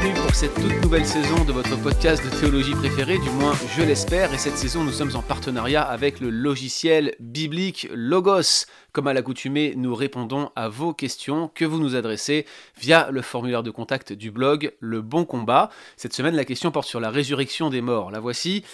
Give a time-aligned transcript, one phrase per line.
[0.00, 3.82] New pour cette toute nouvelle saison de votre podcast de théologie préféré, du moins je
[3.82, 4.32] l'espère.
[4.32, 8.66] Et cette saison, nous sommes en partenariat avec le logiciel biblique Logos.
[8.92, 12.46] Comme à l'accoutumée, nous répondons à vos questions que vous nous adressez
[12.80, 15.70] via le formulaire de contact du blog Le Bon Combat.
[15.96, 18.12] Cette semaine, la question porte sur la résurrection des morts.
[18.12, 18.64] La voici.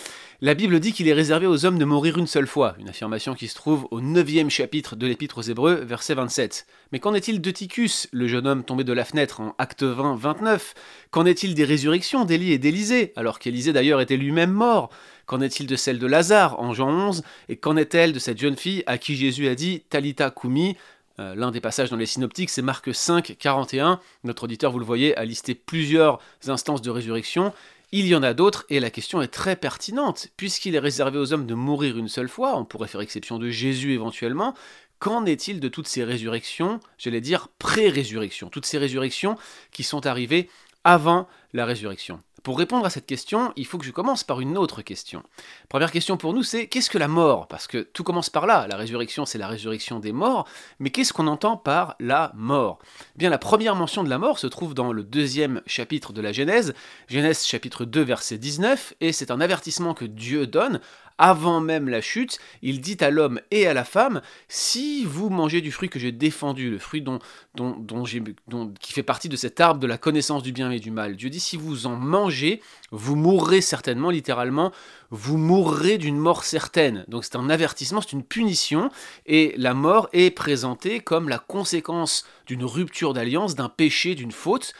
[0.42, 3.34] La Bible dit qu'il est réservé aux hommes de mourir une seule fois, une affirmation
[3.34, 6.66] qui se trouve au 9 chapitre de l'Épître aux Hébreux, verset 27.
[6.92, 10.16] Mais qu'en est-il de Ticus, le jeune homme tombé de la fenêtre en Acte 20,
[10.16, 10.74] 29
[11.10, 14.90] Qu'en est-il des résurrections d'Élie et d'Élisée, alors qu'Élisée d'ailleurs était lui-même mort?
[15.26, 18.56] Qu'en est-il de celle de Lazare en Jean 11 Et qu'en est-elle de cette jeune
[18.56, 20.76] fille à qui Jésus a dit Talita Kumi
[21.18, 24.00] euh, L'un des passages dans les synoptiques, c'est Marc 5, 41.
[24.22, 27.52] Notre auditeur, vous le voyez, a listé plusieurs instances de résurrection.
[27.92, 30.28] Il y en a d'autres, et la question est très pertinente.
[30.36, 33.48] Puisqu'il est réservé aux hommes de mourir une seule fois, on pourrait faire exception de
[33.48, 34.54] Jésus éventuellement,
[34.98, 39.36] qu'en est-il de toutes ces résurrections, j'allais dire pré-résurrections, toutes ces résurrections
[39.70, 40.48] qui sont arrivées
[40.86, 44.56] avant la résurrection pour répondre à cette question, il faut que je commence par une
[44.56, 45.24] autre question.
[45.68, 47.48] Première question pour nous, c'est qu'est-ce que la mort?
[47.48, 48.68] Parce que tout commence par là.
[48.68, 50.46] La résurrection, c'est la résurrection des morts.
[50.78, 52.78] Mais qu'est-ce qu'on entend par la mort?
[53.16, 56.20] Eh Bien, la première mention de la mort se trouve dans le deuxième chapitre de
[56.20, 56.72] la Genèse,
[57.08, 60.78] Genèse chapitre 2, verset 19, et c'est un avertissement que Dieu donne
[61.18, 65.60] avant même la chute, il dit à l'homme et à la femme, si vous mangez
[65.60, 67.18] du fruit que j'ai défendu, le fruit dont,
[67.54, 68.04] dont, dont,
[68.80, 71.30] qui fait partie de cet arbre de la connaissance du bien et du mal, Dieu
[71.30, 72.60] dit, si vous en mangez,
[72.90, 74.72] vous mourrez certainement, littéralement,
[75.10, 77.04] vous mourrez d'une mort certaine.
[77.08, 78.90] Donc c'est un avertissement, c'est une punition,
[79.26, 84.74] et la mort est présentée comme la conséquence d'une rupture d'alliance, d'un péché, d'une faute.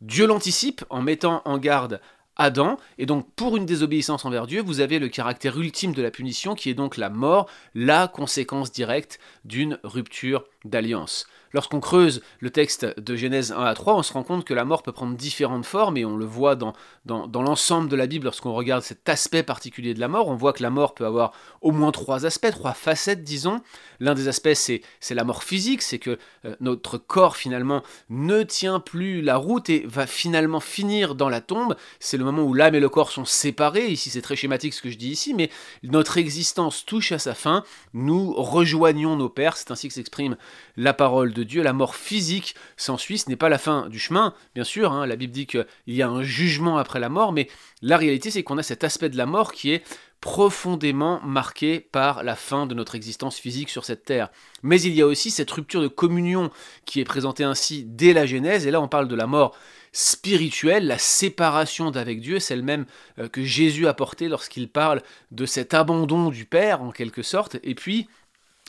[0.00, 2.00] Dieu l'anticipe en mettant en garde
[2.38, 6.10] Adam, et donc pour une désobéissance envers Dieu, vous avez le caractère ultime de la
[6.12, 11.26] punition qui est donc la mort, la conséquence directe d'une rupture d'alliance.
[11.52, 14.64] Lorsqu'on creuse le texte de Genèse 1 à 3, on se rend compte que la
[14.64, 16.74] mort peut prendre différentes formes, et on le voit dans,
[17.06, 20.28] l'ensemble de la Bible lorsqu'on regarde cet aspect particulier de la mort.
[20.28, 23.60] On voit que la mort peut avoir au moins trois aspects, trois facettes, disons.
[24.00, 28.80] L'un des aspects, c'est, la mort physique, c'est que euh, notre corps finalement ne tient
[28.80, 31.76] plus la route et va finalement finir dans la tombe.
[31.98, 33.88] C'est le moment où l'âme et le corps sont séparés.
[33.88, 35.50] Ici, c'est très schématique ce que je dis ici, mais
[35.82, 37.64] notre existence touche à sa fin.
[37.94, 40.36] Nous rejoignons nos pères, c'est ainsi que s'exprime
[40.78, 41.62] la parole de Dieu.
[41.62, 44.92] La mort physique s'ensuit, ce n'est pas la fin du chemin, bien sûr.
[44.92, 45.06] Hein.
[45.06, 47.48] la Bible dit qu'il y a un jugement après la mort, mais
[47.82, 49.82] la réalité, c'est qu'on a cet aspect de la mort qui est
[50.20, 54.30] profondément marqué par la fin de notre existence physique sur cette terre.
[54.62, 56.50] Mais il y a aussi cette rupture de communion
[56.86, 59.56] qui est présentée ainsi dès la Genèse, et là on parle de la mort
[59.92, 62.86] spirituelle, la séparation d'avec Dieu, celle même
[63.18, 67.56] euh, que Jésus a portée lorsqu'il parle de cet abandon du Père en quelque sorte,
[67.62, 68.08] et puis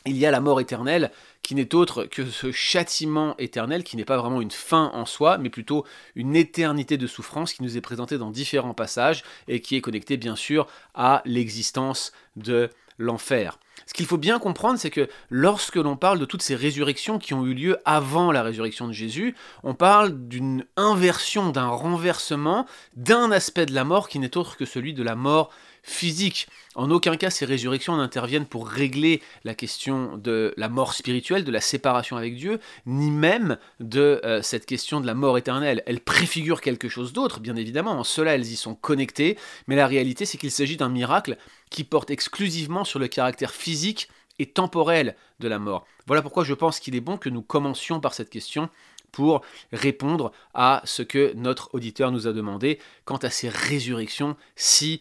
[0.06, 1.10] il y a la mort éternelle
[1.42, 5.38] qui n'est autre que ce châtiment éternel qui n'est pas vraiment une fin en soi,
[5.38, 5.84] mais plutôt
[6.14, 10.16] une éternité de souffrance qui nous est présentée dans différents passages et qui est connectée
[10.16, 13.58] bien sûr à l'existence de l'enfer.
[13.86, 17.34] Ce qu'il faut bien comprendre, c'est que lorsque l'on parle de toutes ces résurrections qui
[17.34, 19.34] ont eu lieu avant la résurrection de Jésus,
[19.64, 24.66] on parle d'une inversion, d'un renversement, d'un aspect de la mort qui n'est autre que
[24.66, 25.50] celui de la mort
[25.82, 26.48] physique.
[26.74, 31.50] En aucun cas ces résurrections n'interviennent pour régler la question de la mort spirituelle, de
[31.50, 35.82] la séparation avec Dieu, ni même de euh, cette question de la mort éternelle.
[35.86, 39.36] Elles préfigurent quelque chose d'autre, bien évidemment, en cela elles y sont connectées,
[39.66, 41.36] mais la réalité c'est qu'il s'agit d'un miracle
[41.70, 44.08] qui porte exclusivement sur le caractère physique
[44.38, 45.86] et temporel de la mort.
[46.06, 48.70] Voilà pourquoi je pense qu'il est bon que nous commencions par cette question
[49.12, 49.42] pour
[49.72, 55.00] répondre à ce que notre auditeur nous a demandé quant à ces résurrections si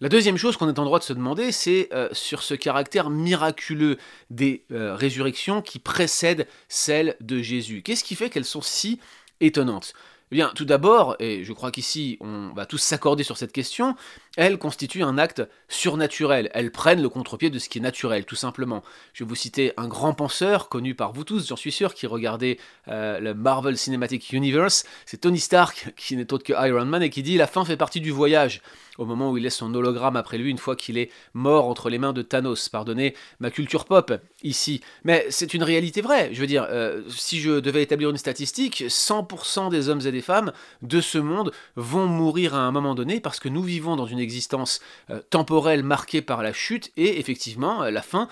[0.00, 3.10] La deuxième chose qu'on est en droit de se demander, c'est euh, sur ce caractère
[3.10, 3.98] miraculeux
[4.30, 7.82] des euh, résurrections qui précèdent celles de Jésus.
[7.82, 8.98] Qu'est-ce qui fait qu'elles sont si
[9.40, 9.92] étonnantes?
[10.32, 13.94] Eh bien, tout d'abord, et je crois qu'ici on va tous s'accorder sur cette question,
[14.36, 16.50] elles constituent un acte surnaturel.
[16.54, 18.82] Elles prennent le contre-pied de ce qui est naturel, tout simplement.
[19.12, 22.06] Je vais vous citer un grand penseur, connu par vous tous, j'en suis sûr, qui
[22.06, 24.84] regardait euh, le Marvel Cinematic Universe.
[25.04, 27.76] C'est Tony Stark, qui n'est autre que Iron Man, et qui dit La fin fait
[27.76, 28.62] partie du voyage
[29.00, 31.88] au moment où il laisse son hologramme après lui une fois qu'il est mort entre
[31.88, 32.68] les mains de Thanos.
[32.68, 34.12] Pardonnez ma culture pop
[34.42, 34.82] ici.
[35.04, 36.30] Mais c'est une réalité vraie.
[36.32, 40.20] Je veux dire, euh, si je devais établir une statistique, 100% des hommes et des
[40.20, 40.52] femmes
[40.82, 44.19] de ce monde vont mourir à un moment donné parce que nous vivons dans une
[44.20, 44.80] existence
[45.10, 48.28] euh, temporelle marquée par la chute et effectivement euh, la fin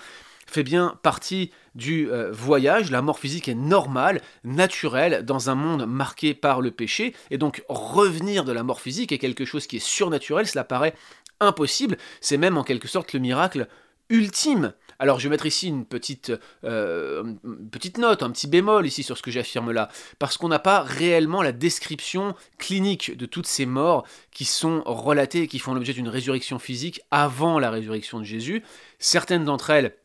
[0.49, 2.91] fait bien partie du euh, voyage.
[2.91, 7.15] La mort physique est normale, naturelle, dans un monde marqué par le péché.
[7.31, 10.95] Et donc revenir de la mort physique est quelque chose qui est surnaturel, cela paraît
[11.39, 11.97] impossible.
[12.21, 13.67] C'est même en quelque sorte le miracle
[14.09, 14.73] ultime.
[14.99, 16.33] Alors je vais mettre ici une petite,
[16.65, 17.33] euh,
[17.71, 20.81] petite note, un petit bémol ici sur ce que j'affirme là, parce qu'on n'a pas
[20.81, 25.93] réellement la description clinique de toutes ces morts qui sont relatées et qui font l'objet
[25.93, 28.61] d'une résurrection physique avant la résurrection de Jésus.
[28.99, 29.95] Certaines d'entre elles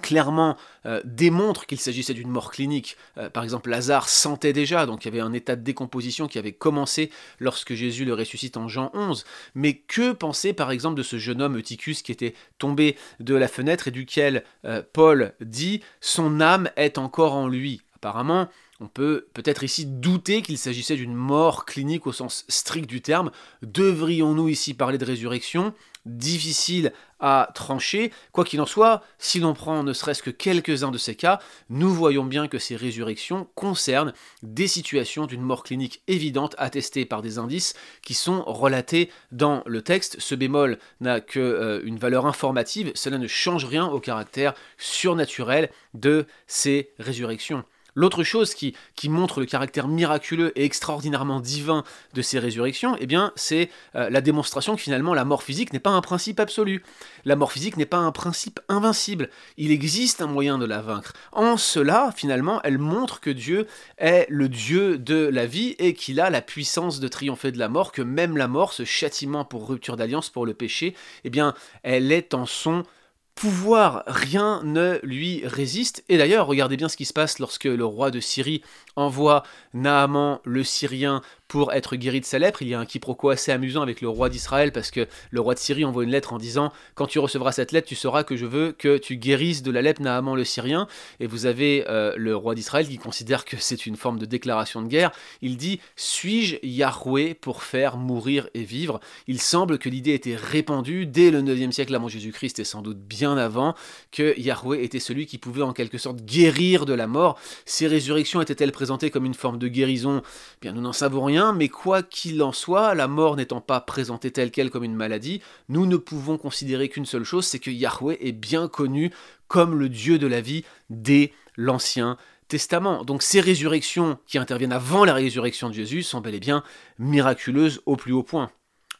[0.00, 0.56] clairement
[0.86, 2.96] euh, démontre qu'il s'agissait d'une mort clinique.
[3.18, 6.38] Euh, par exemple, Lazare sentait déjà, donc il y avait un état de décomposition qui
[6.38, 9.24] avait commencé lorsque Jésus le ressuscite en Jean 11.
[9.54, 13.48] Mais que penser par exemple de ce jeune homme Eutychus qui était tombé de la
[13.48, 18.48] fenêtre et duquel euh, Paul dit Son âme est encore en lui Apparemment,
[18.80, 23.30] on peut peut-être ici douter qu'il s'agissait d'une mort clinique au sens strict du terme.
[23.62, 25.72] Devrions-nous ici parler de résurrection?
[26.06, 28.12] Difficile à trancher.
[28.32, 31.40] Quoi qu'il en soit, si l'on prend ne serait-ce que quelques-uns de ces cas,
[31.70, 34.12] nous voyons bien que ces résurrections concernent
[34.42, 39.80] des situations d'une mort clinique évidente attestée par des indices qui sont relatés dans le
[39.82, 40.16] texte.
[40.20, 46.26] Ce bémol n'a qu'une euh, valeur informative, cela ne change rien au caractère surnaturel de
[46.46, 47.64] ces résurrections.
[47.94, 48.74] L'autre chose qui,
[49.08, 54.20] montre le caractère miraculeux et extraordinairement divin de ces résurrections, eh bien, c'est euh, la
[54.20, 56.82] démonstration que finalement la mort physique n'est pas un principe absolu.
[57.24, 59.28] La mort physique n'est pas un principe invincible.
[59.56, 61.12] Il existe un moyen de la vaincre.
[61.32, 63.66] En cela, finalement, elle montre que Dieu
[63.98, 67.68] est le Dieu de la vie et qu'il a la puissance de triompher de la
[67.68, 70.94] mort, que même la mort, ce châtiment pour rupture d'alliance, pour le péché,
[71.24, 72.84] eh bien, elle est en son
[73.34, 76.04] pouvoir, rien ne lui résiste.
[76.08, 78.62] Et d'ailleurs, regardez bien ce qui se passe lorsque le roi de Syrie
[78.96, 79.42] envoie
[79.72, 81.22] Naaman le Syrien
[81.54, 82.62] pour être guéri de sa lèpre.
[82.62, 85.54] Il y a un quiproquo assez amusant avec le roi d'Israël parce que le roi
[85.54, 88.34] de Syrie envoie une lettre en disant Quand tu recevras cette lettre, tu sauras que
[88.34, 90.88] je veux que tu guérisses de la lèpre Naaman le Syrien.
[91.20, 94.82] Et vous avez euh, le roi d'Israël qui considère que c'est une forme de déclaration
[94.82, 95.12] de guerre.
[95.42, 98.98] Il dit Suis-je Yahweh pour faire mourir et vivre?
[99.28, 102.98] Il semble que l'idée était répandue dès le 9e siècle avant Jésus-Christ et sans doute
[102.98, 103.76] bien avant
[104.10, 107.38] que Yahweh était celui qui pouvait en quelque sorte guérir de la mort.
[107.64, 110.20] Ces résurrections étaient-elles présentées comme une forme de guérison?
[110.60, 114.30] Bien, nous n'en savons rien mais quoi qu'il en soit, la mort n'étant pas présentée
[114.30, 118.18] telle qu'elle comme une maladie, nous ne pouvons considérer qu'une seule chose, c'est que Yahweh
[118.20, 119.10] est bien connu
[119.48, 122.16] comme le Dieu de la vie dès l'Ancien
[122.48, 123.04] Testament.
[123.04, 126.62] Donc ces résurrections qui interviennent avant la résurrection de Jésus sont bel et bien
[126.98, 128.50] miraculeuses au plus haut point.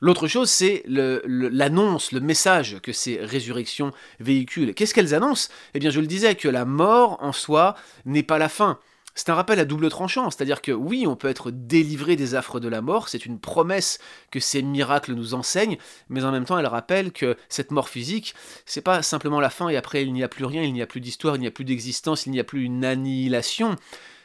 [0.01, 4.75] L'autre chose, c'est l'annonce, le, message que ces résurrections véhiculent.
[4.75, 5.49] Qu'est-ce qu'elles annoncent?
[5.73, 7.75] Eh bien, je le disais, que la mort en soi
[8.05, 8.79] n'est pas la fin.
[9.15, 12.59] C'est un rappel à double tranchant, c'est-à-dire que oui, on peut être délivré des affres
[12.59, 13.99] de la mort, c'est une promesse
[14.33, 15.79] que ces miracles nous enseignent,
[16.09, 18.35] mais en même temps, elle rappelle que cette mort physique,
[18.67, 20.87] c'est pas simplement la fin et après il n'y a plus rien, il n'y a
[20.87, 23.77] plus d'histoire, il n'y a plus d'existence, il n'y a plus une annihilation.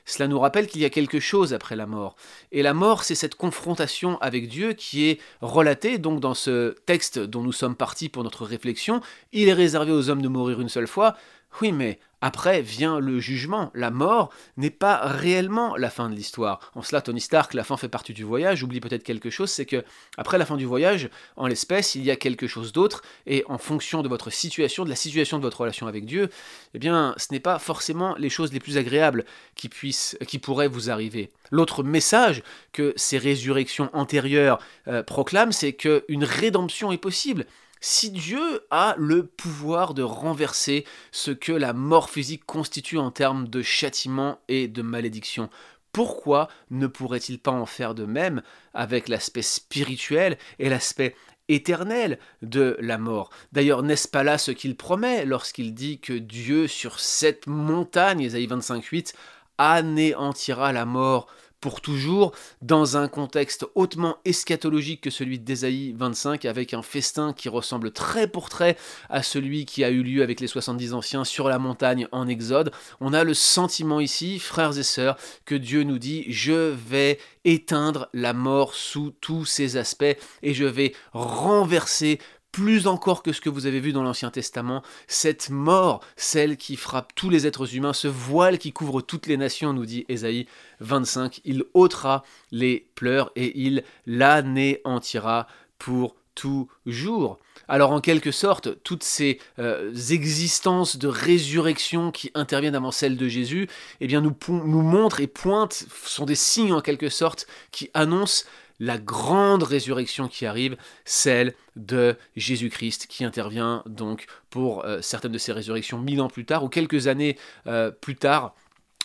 [0.05, 2.15] Cela nous rappelle qu'il y a quelque chose après la mort.
[2.51, 7.19] Et la mort, c'est cette confrontation avec Dieu qui est relatée donc dans ce texte
[7.19, 9.01] dont nous sommes partis pour notre réflexion.
[9.33, 11.15] Il est réservé aux hommes de mourir une seule fois.
[11.61, 13.71] Oui, mais après vient le jugement.
[13.73, 16.71] La mort n'est pas réellement la fin de l'histoire.
[16.75, 19.65] En cela, Tony Stark, la fin fait partie du voyage, oublie peut-être quelque chose, c'est
[19.65, 19.83] que
[20.17, 23.57] après la fin du voyage, en l'espèce, il y a quelque chose d'autre, et en
[23.57, 26.29] fonction de votre situation, de la situation de votre relation avec Dieu,
[26.73, 29.25] eh bien, ce n'est pas forcément les choses les plus agréables
[29.55, 31.31] qui puissent, qui pourraient vous arriver.
[31.51, 32.43] L'autre message
[32.73, 37.45] que ces résurrections antérieures euh, proclament, c'est qu'une rédemption est possible.
[37.81, 43.47] Si Dieu a le pouvoir de renverser ce que la mort physique constitue en termes
[43.47, 45.49] de châtiment et de malédiction,
[45.93, 48.41] pourquoi ne pourrait-il pas en faire de même
[48.73, 51.15] avec l'aspect spirituel et l'aspect
[51.47, 53.29] éternel de la mort?
[53.53, 58.47] D'ailleurs, n'est-ce pas là ce qu'il promet lorsqu'il dit que Dieu sur cette montagne, Ésaïe
[58.47, 59.13] 25.8,
[59.57, 61.27] anéantira la mort
[61.61, 67.49] pour toujours, dans un contexte hautement eschatologique que celui d'Ésaïe 25, avec un festin qui
[67.49, 68.77] ressemble très pour trait
[69.09, 72.71] à celui qui a eu lieu avec les 70 anciens sur la montagne en Exode.
[73.01, 78.09] On a le sentiment ici, frères et sœurs, que Dieu nous dit, je vais éteindre
[78.13, 82.19] la mort sous tous ses aspects et je vais renverser
[82.51, 86.75] plus encore que ce que vous avez vu dans l'Ancien Testament, cette mort, celle qui
[86.75, 90.47] frappe tous les êtres humains, ce voile qui couvre toutes les nations, nous dit Ésaïe
[90.79, 97.39] 25, il ôtera les pleurs et il l'anéantira pour toujours.
[97.67, 103.27] Alors en quelque sorte, toutes ces euh, existences de résurrection qui interviennent avant celle de
[103.27, 103.67] Jésus,
[103.99, 108.45] eh bien nous, nous montrent et pointent, sont des signes en quelque sorte qui annoncent
[108.79, 115.37] la grande résurrection qui arrive, celle de Jésus-Christ, qui intervient donc pour euh, certaines de
[115.37, 118.55] ces résurrections mille ans plus tard ou quelques années euh, plus tard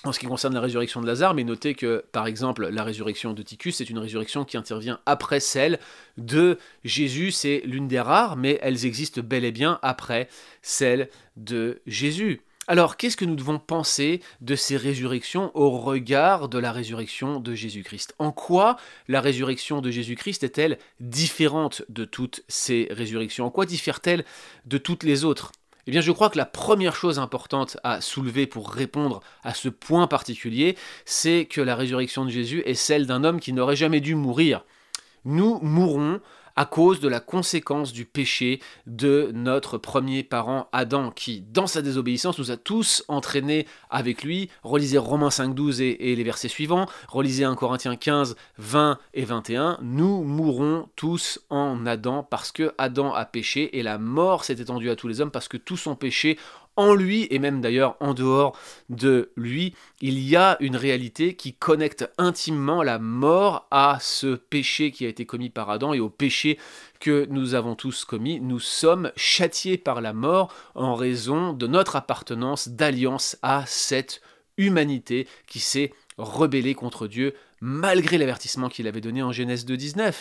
[0.04, 3.32] en ce qui concerne la résurrection de Lazare, mais notez que, par exemple, la résurrection
[3.32, 5.78] de Ticus, c'est une résurrection qui intervient après celle
[6.18, 7.30] de Jésus.
[7.30, 10.28] C'est l'une des rares, mais elles existent bel et bien après
[10.60, 12.42] celle de Jésus.
[12.66, 17.54] Alors, qu'est-ce que nous devons penser de ces résurrections au regard de la résurrection de
[17.54, 18.14] Jésus-Christ?
[18.18, 23.44] En quoi la résurrection de Jésus-Christ est-elle différente de toutes ces résurrections?
[23.44, 24.24] En quoi diffère-t-elle
[24.64, 25.52] de toutes les autres?
[25.86, 29.68] Eh bien, je crois que la première chose importante à soulever pour répondre à ce
[29.68, 34.00] point particulier, c'est que la résurrection de Jésus est celle d'un homme qui n'aurait jamais
[34.00, 34.64] dû mourir.
[35.26, 36.20] Nous mourrons
[36.56, 41.82] à cause de la conséquence du péché de notre premier parent Adam, qui, dans sa
[41.82, 44.50] désobéissance, nous a tous entraînés avec lui.
[44.62, 49.24] Relisez Romains 5, 12 et, et les versets suivants, relisez 1 Corinthiens 15, 20 et
[49.24, 49.78] 21.
[49.82, 54.90] Nous mourrons tous en Adam parce que Adam a péché et la mort s'est étendue
[54.90, 56.38] à tous les hommes parce que tous ont péché
[56.76, 58.56] en lui, et même d'ailleurs en dehors
[58.88, 64.90] de lui, il y a une réalité qui connecte intimement la mort à ce péché
[64.90, 66.58] qui a été commis par Adam et au péché
[67.00, 68.40] que nous avons tous commis.
[68.40, 74.20] Nous sommes châtiés par la mort en raison de notre appartenance d'alliance à cette
[74.56, 80.12] humanité qui s'est rebellée contre Dieu malgré l'avertissement qu'il avait donné en Genèse 2.19.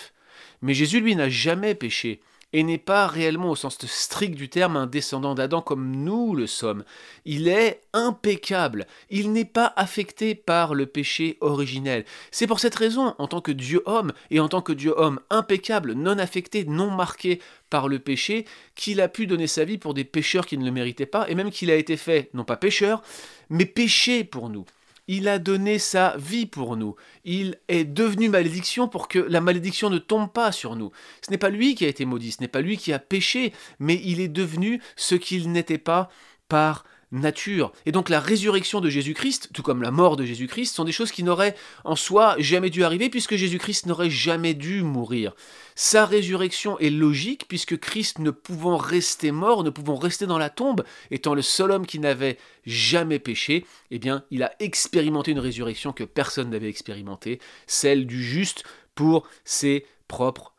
[0.62, 2.22] Mais Jésus, lui, n'a jamais péché
[2.54, 6.48] et n'est pas réellement au sens strict du terme un descendant d'Adam comme nous le
[6.48, 6.84] sommes.
[7.26, 12.06] Il est impeccable, il n'est pas affecté par le péché originel.
[12.32, 15.20] C'est pour cette raison, en tant que Dieu homme, et en tant que Dieu homme
[15.30, 18.46] impeccable, non affecté, non marqué par le péché,
[18.76, 21.36] qu'il a pu donner sa vie pour des pécheurs qui ne le méritaient pas, et
[21.36, 23.02] même qu'il a été fait, non pas pécheur,
[23.50, 24.66] mais péché pour nous.
[25.08, 26.96] Il a donné sa vie pour nous.
[27.26, 30.92] Il est devenu malédiction pour que la malédiction ne tombe pas sur nous.
[31.26, 33.54] Ce n'est pas lui qui a été maudit, ce n'est pas lui qui a péché,
[33.80, 36.10] mais il est devenu ce qu'il n'était pas
[36.48, 37.72] par nature.
[37.86, 41.12] Et donc la résurrection de Jésus-Christ, tout comme la mort de Jésus-Christ, sont des choses
[41.12, 41.56] qui n'auraient
[41.86, 45.36] en soi jamais dû arriver puisque Jésus-Christ n'aurait jamais dû mourir.
[45.76, 50.50] Sa résurrection est logique puisque Christ ne pouvant rester mort, ne pouvant rester dans la
[50.50, 55.40] tombe, étant le seul homme qui n'avait jamais péché, eh bien il a expérimenté une
[55.40, 58.64] résurrection que personne n'avait expérimentée, celle du juste
[58.96, 60.54] pour ses propres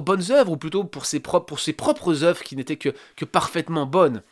[0.00, 4.22] bonnes œuvres, ou plutôt pour ses propres, pour œuvres qui n'étaient que parfaitement bonnes.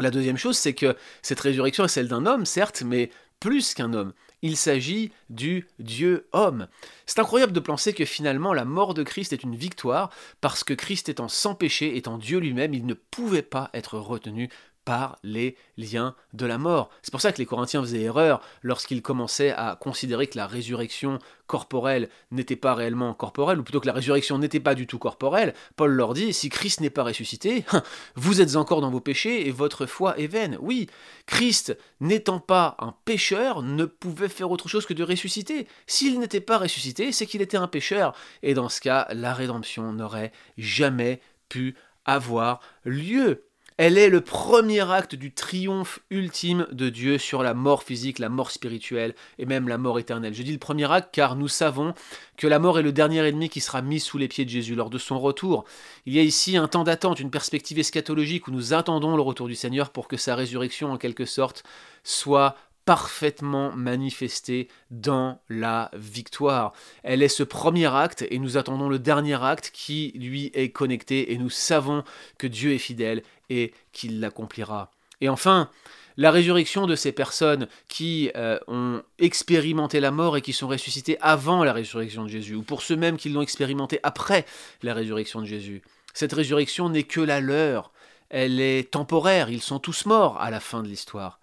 [0.00, 3.92] La deuxième chose, c'est que cette résurrection est celle d'un homme, certes, mais plus qu'un
[3.92, 4.12] homme.
[4.42, 6.68] Il s'agit du Dieu homme.
[7.06, 10.74] C'est incroyable de penser que finalement la mort de Christ est une victoire, parce que
[10.74, 14.48] Christ étant sans péché, étant Dieu lui-même, il ne pouvait pas être retenu
[14.88, 16.88] par les liens de la mort.
[17.02, 21.18] C'est pour ça que les Corinthiens faisaient erreur lorsqu'ils commençaient à considérer que la résurrection
[21.46, 25.52] corporelle n'était pas réellement corporelle, ou plutôt que la résurrection n'était pas du tout corporelle.
[25.76, 27.66] Paul leur dit, si Christ n'est pas ressuscité,
[28.14, 30.56] vous êtes encore dans vos péchés et votre foi est vaine.
[30.58, 30.86] Oui,
[31.26, 35.68] Christ, n'étant pas un pécheur, ne pouvait faire autre chose que de ressusciter.
[35.86, 38.14] S'il n'était pas ressuscité, c'est qu'il était un pécheur.
[38.42, 41.76] Et dans ce cas, la rédemption n'aurait jamais pu
[42.06, 43.47] avoir lieu.
[43.80, 48.28] Elle est le premier acte du triomphe ultime de Dieu sur la mort physique, la
[48.28, 50.34] mort spirituelle et même la mort éternelle.
[50.34, 51.94] Je dis le premier acte car nous savons
[52.36, 54.74] que la mort est le dernier ennemi qui sera mis sous les pieds de Jésus
[54.74, 55.64] lors de son retour.
[56.06, 59.46] Il y a ici un temps d'attente, une perspective eschatologique où nous attendons le retour
[59.46, 61.62] du Seigneur pour que sa résurrection en quelque sorte
[62.02, 62.56] soit
[62.88, 66.72] parfaitement manifestée dans la victoire.
[67.02, 71.34] Elle est ce premier acte et nous attendons le dernier acte qui lui est connecté
[71.34, 72.02] et nous savons
[72.38, 74.90] que Dieu est fidèle et qu'il l'accomplira.
[75.20, 75.68] Et enfin,
[76.16, 81.18] la résurrection de ces personnes qui euh, ont expérimenté la mort et qui sont ressuscitées
[81.20, 84.46] avant la résurrection de Jésus, ou pour ceux mêmes qui l'ont expérimenté après
[84.82, 85.82] la résurrection de Jésus.
[86.14, 87.92] Cette résurrection n'est que la leur,
[88.30, 91.38] elle est temporaire, ils sont tous morts à la fin de l'histoire.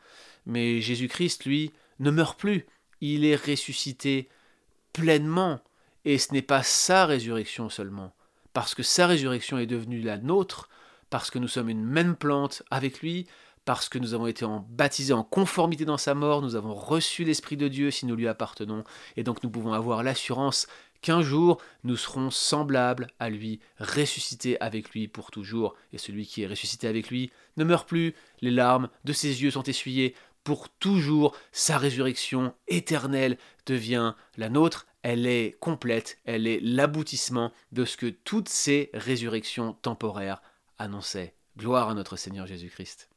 [0.45, 2.65] Mais Jésus-Christ, lui, ne meurt plus.
[3.01, 4.29] Il est ressuscité
[4.93, 5.59] pleinement.
[6.05, 8.13] Et ce n'est pas sa résurrection seulement.
[8.53, 10.69] Parce que sa résurrection est devenue la nôtre,
[11.09, 13.27] parce que nous sommes une même plante avec lui,
[13.65, 17.57] parce que nous avons été baptisés en conformité dans sa mort, nous avons reçu l'Esprit
[17.57, 18.83] de Dieu si nous lui appartenons,
[19.17, 20.67] et donc nous pouvons avoir l'assurance
[21.01, 26.43] qu'un jour nous serons semblables à lui, ressuscités avec lui pour toujours, et celui qui
[26.43, 30.69] est ressuscité avec lui ne meurt plus, les larmes de ses yeux sont essuyées, pour
[30.69, 31.35] toujours.
[31.51, 34.87] Sa résurrection éternelle devient la nôtre.
[35.01, 40.41] Elle est complète, elle est l'aboutissement de ce que toutes ces résurrections temporaires
[40.79, 41.33] annonçaient.
[41.57, 43.09] Gloire à notre Seigneur Jésus-Christ.